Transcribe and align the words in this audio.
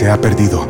Se 0.00 0.08
ha 0.08 0.18
perdido. 0.18 0.66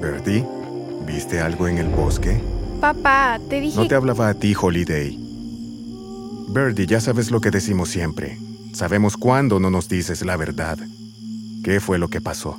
Bertie, 0.00 0.46
¿viste 1.04 1.40
algo 1.40 1.66
en 1.66 1.78
el 1.78 1.88
bosque? 1.88 2.40
Papá, 2.80 3.40
te 3.48 3.60
dije... 3.60 3.76
No 3.76 3.88
te 3.88 3.96
hablaba 3.96 4.28
a 4.28 4.34
ti, 4.34 4.54
Holiday. 4.54 5.18
Birdie, 6.50 6.86
ya 6.86 7.00
sabes 7.00 7.32
lo 7.32 7.40
que 7.40 7.50
decimos 7.50 7.88
siempre. 7.88 8.38
Sabemos 8.72 9.16
cuándo 9.16 9.58
no 9.58 9.70
nos 9.70 9.88
dices 9.88 10.24
la 10.24 10.36
verdad. 10.36 10.78
¿Qué 11.64 11.80
fue 11.80 11.98
lo 11.98 12.06
que 12.06 12.20
pasó? 12.20 12.56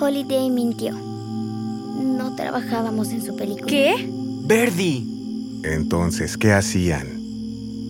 Holiday 0.00 0.50
mintió. 0.50 0.94
No 0.94 2.36
trabajábamos 2.36 3.08
en 3.08 3.24
su 3.24 3.34
película. 3.34 3.66
¿Qué? 3.66 4.08
¡Birdie! 4.46 5.13
Entonces, 5.64 6.36
¿qué 6.36 6.52
hacían? 6.52 7.06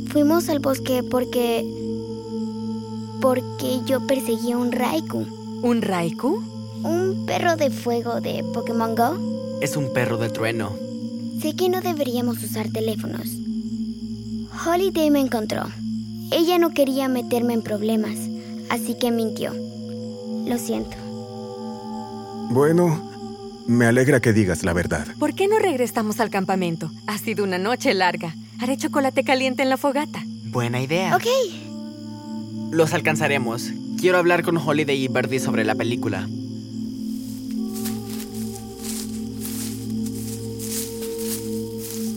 Fuimos 0.08 0.48
al 0.48 0.60
bosque 0.60 1.02
porque... 1.02 1.64
Porque 3.20 3.80
yo 3.84 4.06
perseguía 4.06 4.56
un 4.56 4.70
Raikou. 4.70 5.26
¿Un 5.62 5.82
Raikou? 5.82 6.40
Un 6.84 7.24
perro 7.26 7.56
de 7.56 7.70
fuego 7.70 8.20
de 8.20 8.44
Pokémon 8.54 8.94
Go. 8.94 9.58
Es 9.60 9.76
un 9.76 9.92
perro 9.92 10.18
de 10.18 10.28
trueno. 10.28 10.72
Sé 11.40 11.56
que 11.56 11.68
no 11.68 11.80
deberíamos 11.80 12.42
usar 12.42 12.68
teléfonos. 12.70 13.28
Holiday 14.64 15.10
me 15.10 15.20
encontró. 15.20 15.64
Ella 16.30 16.58
no 16.58 16.74
quería 16.74 17.08
meterme 17.08 17.54
en 17.54 17.62
problemas, 17.62 18.16
así 18.70 18.94
que 18.94 19.10
mintió. 19.10 19.52
Lo 20.46 20.58
siento. 20.58 20.96
Bueno, 22.50 23.13
me 23.66 23.86
alegra 23.86 24.20
que 24.20 24.32
digas 24.32 24.64
la 24.64 24.72
verdad. 24.72 25.06
¿Por 25.18 25.34
qué 25.34 25.48
no 25.48 25.58
regresamos 25.58 26.20
al 26.20 26.30
campamento? 26.30 26.90
Ha 27.06 27.18
sido 27.18 27.44
una 27.44 27.58
noche 27.58 27.94
larga. 27.94 28.34
Haré 28.60 28.76
chocolate 28.76 29.24
caliente 29.24 29.62
en 29.62 29.70
la 29.70 29.76
fogata. 29.76 30.22
Buena 30.44 30.80
idea. 30.80 31.16
Ok. 31.16 31.26
Los 32.70 32.92
alcanzaremos. 32.92 33.70
Quiero 33.98 34.18
hablar 34.18 34.42
con 34.42 34.56
Holiday 34.56 35.04
y 35.04 35.08
Birdie 35.08 35.40
sobre 35.40 35.64
la 35.64 35.74
película. 35.74 36.28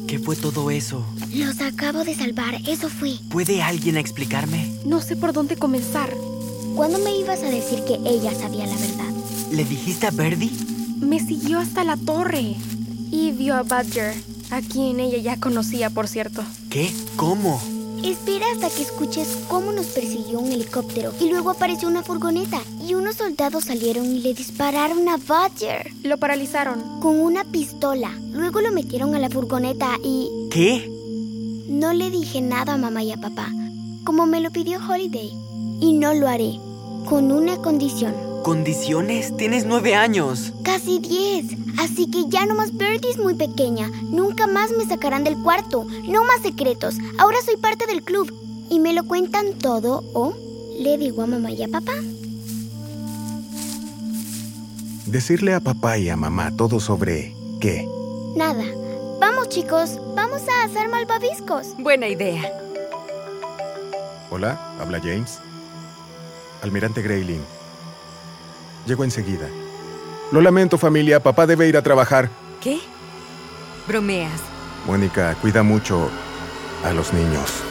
¿Qué 0.08 0.20
fue 0.20 0.36
todo 0.36 0.72
eso? 0.72 1.06
Los 1.34 1.59
acabo 1.59 2.03
de 2.06 2.16
salvar, 2.16 2.56
eso 2.66 2.90
fue. 2.90 3.16
¿Puede 3.30 3.62
alguien 3.62 3.98
explicarme? 3.98 4.72
No 4.86 5.02
sé 5.02 5.18
por 5.18 5.34
dónde 5.34 5.58
comenzar. 5.58 6.09
¿Cuándo 6.75 6.98
me 7.00 7.18
ibas 7.18 7.44
a 7.44 7.50
decir 7.50 7.80
que 7.86 7.95
ella 8.06 8.34
sabía 8.34 8.66
la 8.68 8.75
verdad? 8.78 9.12
¿Le 9.52 9.66
dijiste 9.66 10.08
a 10.08 10.12
Birdie? 10.12 10.52
Me 11.00 11.20
siguió 11.20 11.59
hasta 11.59 11.84
la 11.84 11.98
torre 11.98 12.56
y 13.12 13.31
vio 13.31 13.56
a 13.56 13.64
Badger, 13.64 14.14
a 14.52 14.62
quien 14.62 15.00
ella 15.00 15.17
ya 15.20 15.40
conocía, 15.40 15.90
por 15.90 16.08
cierto. 16.08 16.42
¿Qué? 16.70 16.92
¿Cómo? 17.16 17.62
Espera 18.03 18.45
hasta 18.53 18.70
que 18.70 18.84
escuches 18.84 19.28
cómo 19.48 19.72
nos 19.72 19.88
persiguió 19.88 20.40
un 20.40 20.52
helicóptero 20.52 21.14
y 21.20 21.30
luego 21.30 21.50
apareció 21.50 21.88
una 21.88 22.03
furgoneta 22.03 22.59
y 22.88 22.94
unos 22.94 23.16
soldados 23.16 23.66
salieron 23.66 24.06
y 24.06 24.19
le 24.19 24.36
dispararon 24.36 25.09
a 25.09 25.18
Badger 25.18 25.91
Lo 26.03 26.18
paralizaron. 26.19 27.00
con 27.00 27.19
una 27.19 27.44
pistola. 27.44 28.12
Luego 28.31 28.62
lo 28.62 28.72
metieron 28.72 29.16
a 29.16 29.19
la 29.19 29.30
furgoneta 29.31 29.97
y 30.03 30.30
¿Qué? 30.52 30.91
no 31.69 31.91
le 31.94 32.12
dije 32.12 32.40
nada 32.41 32.74
a 32.74 32.78
mamá 32.78 33.03
y 33.03 33.12
a 33.12 33.18
papá, 33.18 33.52
como 34.03 34.25
me 34.28 34.41
lo 34.41 34.52
pidió 34.52 34.80
Holiday. 34.88 35.31
Y 35.81 35.94
no 35.94 36.13
lo 36.13 36.28
haré, 36.28 36.59
con 37.09 37.31
una 37.31 37.57
condición. 37.57 38.13
¿Condiciones? 38.47 39.35
Tienes 39.35 39.66
nueve 39.66 39.94
años. 39.94 40.53
Casi 40.63 41.00
10. 41.00 41.80
Así 41.80 42.09
que 42.09 42.30
ya 42.30 42.46
no 42.46 42.56
más 42.56 42.72
Birdie 42.72 43.12
es 43.12 43.18
muy 43.18 43.35
pequeña. 43.35 43.90
Nunca 44.03 44.47
más 44.47 44.72
me 44.72 44.85
sacarán 44.85 45.25
del 45.25 45.35
cuarto. 45.35 45.85
No 46.08 46.24
más 46.24 46.44
secretos. 46.44 46.96
Ahora 47.18 47.40
soy 47.44 47.57
parte 47.57 47.86
del 47.88 48.03
club. 48.03 48.34
Y 48.69 48.80
me 48.80 48.94
lo 48.94 49.03
cuentan 49.03 49.52
todo 49.59 50.02
o 50.13 50.34
le 50.80 50.97
digo 50.97 51.24
a 51.24 51.28
mamá 51.28 51.52
y 51.52 51.62
a 51.62 51.68
papá. 51.68 51.91
Decirle 55.07 55.53
a 55.53 55.59
papá 55.59 55.97
y 55.97 56.07
a 56.07 56.16
mamá 56.16 56.56
todo 56.56 56.80
sobre 56.80 57.36
qué. 57.59 57.86
Nada. 58.38 58.63
Vamos 59.19 59.50
chicos, 59.50 60.00
vamos 60.16 60.44
a 60.47 60.63
hacer 60.63 60.88
malvaviscos. 60.88 61.75
Buena 61.80 62.07
idea. 62.07 62.50
Hola, 64.31 64.57
habla 64.80 65.02
James. 65.02 65.40
Almirante 66.62 67.02
Grayling. 67.02 67.56
Llego 68.88 69.03
enseguida. 69.03 69.50
Lo 70.31 70.40
lamento, 70.40 70.78
familia. 70.78 71.20
Papá 71.20 71.46
debe 71.46 71.68
ir 71.68 71.75
a 71.75 71.81
trabajar. 71.81 72.30
¿Qué? 72.62 72.80
Bromeas. 73.86 74.42
Mónica, 74.86 75.36
cuida 75.42 75.62
mucho 75.62 76.09
a 76.86 76.94
los 76.94 77.12
niños. 77.12 77.66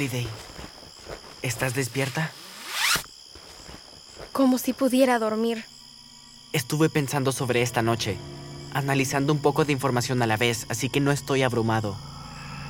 Holiday, 0.00 0.26
¿estás 1.42 1.74
despierta? 1.74 2.30
Como 4.32 4.56
si 4.56 4.72
pudiera 4.72 5.18
dormir. 5.18 5.66
Estuve 6.54 6.88
pensando 6.88 7.32
sobre 7.32 7.60
esta 7.60 7.82
noche, 7.82 8.16
analizando 8.72 9.30
un 9.30 9.40
poco 9.40 9.66
de 9.66 9.74
información 9.74 10.22
a 10.22 10.26
la 10.26 10.38
vez, 10.38 10.64
así 10.70 10.88
que 10.88 11.00
no 11.00 11.12
estoy 11.12 11.42
abrumado. 11.42 11.98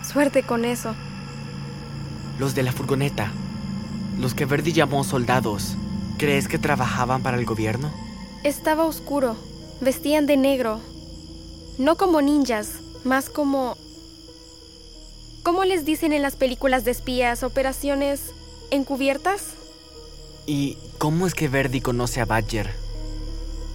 Suerte 0.03 0.43
con 0.43 0.65
eso. 0.65 0.97
Los 2.41 2.57
de 2.57 2.65
la 2.65 2.73
furgoneta, 2.73 3.31
los 4.19 4.35
que 4.35 4.47
Verdi 4.47 4.73
llamó 4.73 5.05
soldados, 5.05 5.77
¿crees 6.19 6.49
que 6.49 6.59
trabajaban 6.59 7.23
para 7.23 7.39
el 7.39 7.45
gobierno? 7.45 7.93
Estaba 8.43 8.83
oscuro. 8.83 9.37
Vestían 9.81 10.27
de 10.27 10.37
negro. 10.37 10.81
No 11.79 11.97
como 11.97 12.23
ninjas, 12.23 12.81
más 13.05 13.31
como... 13.31 13.77
¿Cómo 15.43 15.65
les 15.65 15.85
dicen 15.85 16.13
en 16.13 16.23
las 16.23 16.37
películas 16.37 16.85
de 16.85 16.91
espías? 16.91 17.43
¿Operaciones 17.43 18.33
encubiertas? 18.71 19.55
¿Y 20.47 20.77
cómo 20.99 21.27
es 21.27 21.35
que 21.35 21.49
Verdi 21.49 21.81
conoce 21.81 22.21
a 22.21 22.25
Badger? 22.25 22.71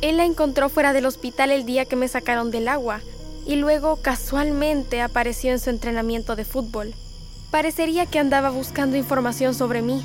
Él 0.02 0.18
la 0.18 0.26
encontró 0.26 0.70
fuera 0.70 0.94
del 0.94 1.06
hospital 1.06 1.52
el 1.52 1.66
día 1.66 1.86
que 1.86 1.96
me 1.96 2.08
sacaron 2.08 2.52
del 2.52 2.68
agua 2.68 3.02
y 3.48 3.56
luego 3.56 3.98
casualmente 3.98 5.02
apareció 5.02 5.52
en 5.52 5.60
su 5.60 5.70
entrenamiento 5.70 6.36
de 6.36 6.46
fútbol. 6.46 6.94
Parecería 7.52 8.06
que 8.06 8.20
andaba 8.20 8.50
buscando 8.50 8.98
información 8.98 9.54
sobre 9.54 9.82
mí, 9.82 10.04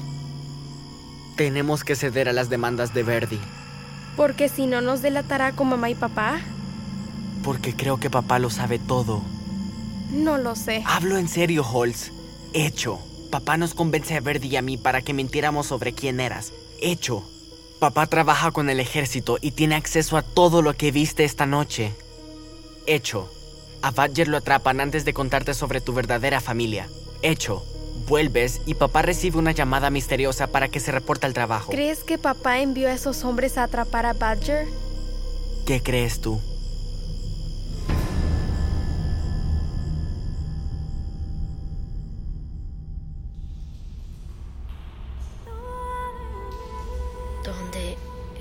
Tenemos 1.36 1.84
que 1.84 1.96
ceder 1.96 2.28
a 2.28 2.34
las 2.34 2.50
demandas 2.50 2.92
de 2.92 3.02
Verdi, 3.02 3.40
porque 4.14 4.50
si 4.50 4.66
no 4.66 4.82
nos 4.82 5.00
delatará 5.00 5.52
con 5.52 5.68
mamá 5.70 5.88
y 5.88 5.94
papá. 5.94 6.40
porque 7.42 7.74
creo 7.74 7.98
que 7.98 8.10
papá 8.10 8.38
lo 8.38 8.50
sabe 8.50 8.78
todo. 8.78 9.22
No 10.12 10.38
lo 10.38 10.56
sé. 10.56 10.82
Hablo 10.86 11.16
en 11.16 11.28
serio, 11.28 11.64
Holz. 11.64 12.12
Hecho. 12.52 12.98
Papá 13.30 13.56
nos 13.56 13.74
convence 13.74 14.16
a 14.16 14.20
Verdi 14.20 14.48
y 14.48 14.56
a 14.56 14.62
mí 14.62 14.76
para 14.76 15.02
que 15.02 15.14
mintiéramos 15.14 15.66
sobre 15.66 15.92
quién 15.92 16.20
eras. 16.20 16.52
Hecho. 16.80 17.24
Papá 17.78 18.06
trabaja 18.06 18.50
con 18.50 18.68
el 18.68 18.80
ejército 18.80 19.38
y 19.40 19.52
tiene 19.52 19.76
acceso 19.76 20.16
a 20.16 20.22
todo 20.22 20.62
lo 20.62 20.74
que 20.74 20.90
viste 20.90 21.24
esta 21.24 21.46
noche. 21.46 21.92
Hecho. 22.86 23.30
A 23.82 23.92
Badger 23.92 24.28
lo 24.28 24.36
atrapan 24.36 24.80
antes 24.80 25.04
de 25.04 25.14
contarte 25.14 25.54
sobre 25.54 25.80
tu 25.80 25.94
verdadera 25.94 26.40
familia. 26.40 26.88
Hecho. 27.22 27.64
Vuelves 28.08 28.60
y 28.66 28.74
papá 28.74 29.02
recibe 29.02 29.38
una 29.38 29.52
llamada 29.52 29.90
misteriosa 29.90 30.48
para 30.48 30.68
que 30.68 30.80
se 30.80 30.90
reporte 30.90 31.26
al 31.26 31.34
trabajo. 31.34 31.70
¿Crees 31.70 32.02
que 32.02 32.18
papá 32.18 32.60
envió 32.60 32.88
a 32.88 32.92
esos 32.92 33.24
hombres 33.24 33.56
a 33.56 33.62
atrapar 33.64 34.06
a 34.06 34.12
Badger? 34.12 34.66
¿Qué 35.64 35.82
crees 35.82 36.20
tú? 36.20 36.40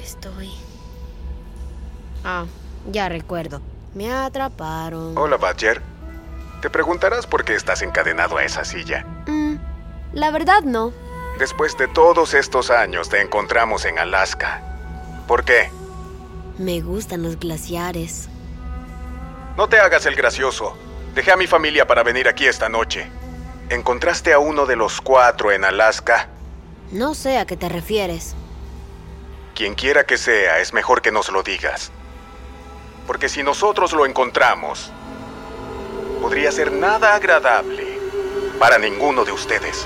Estoy? 0.10 0.52
Ah, 2.24 2.46
ya 2.92 3.10
recuerdo. 3.10 3.62
Me 3.94 4.12
atraparon. 4.12 5.18
Hola, 5.18 5.38
Badger. 5.38 5.82
Te 6.62 6.70
preguntarás 6.70 7.26
por 7.26 7.46
qué 7.46 7.56
estás 7.56 7.82
encadenado 7.82 8.38
a 8.38 8.44
esa 8.44 8.66
silla. 8.66 9.06
Mm, 9.28 9.56
la 10.14 10.32
verdad 10.32 10.62
no. 10.64 10.92
Después 11.38 11.78
de 11.78 11.88
todos 11.88 12.34
estos 12.34 12.70
años 12.70 13.10
te 13.10 13.22
encontramos 13.22 13.86
en 13.86 13.98
Alaska. 13.98 14.62
¿Por 15.28 15.46
qué? 15.46 15.72
Me 16.58 16.82
gustan 16.82 17.24
los 17.24 17.40
glaciares. 17.40 18.28
No 19.56 19.70
te 19.70 19.80
hagas 19.80 20.06
el 20.06 20.16
gracioso. 20.16 20.76
Dejé 21.16 21.32
a 21.32 21.38
mi 21.38 21.48
familia 21.48 21.88
para 21.88 22.04
venir 22.04 22.28
aquí 22.28 22.46
esta 22.46 22.68
noche. 22.68 23.10
¿Encontraste 23.70 24.34
a 24.34 24.40
uno 24.40 24.66
de 24.66 24.76
los 24.76 25.00
cuatro 25.00 25.52
en 25.52 25.64
Alaska? 25.64 26.28
No 26.92 27.14
sé 27.14 27.38
a 27.38 27.46
qué 27.46 27.56
te 27.56 27.70
refieres. 27.70 28.36
Quien 29.60 29.76
quiera 29.76 30.06
que 30.06 30.18
sea, 30.18 30.62
es 30.62 30.72
mejor 30.72 31.02
que 31.02 31.12
nos 31.12 31.28
lo 31.28 31.44
digas. 31.44 31.92
Porque 33.06 33.28
si 33.28 33.44
nosotros 33.44 33.92
lo 33.92 34.06
encontramos, 34.06 34.90
podría 36.22 36.50
ser 36.54 36.72
nada 36.72 37.14
agradable 37.14 38.00
para 38.58 38.78
ninguno 38.78 39.26
de 39.26 39.34
ustedes. 39.34 39.86